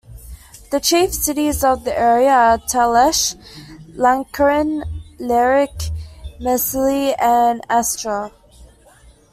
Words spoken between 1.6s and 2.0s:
of the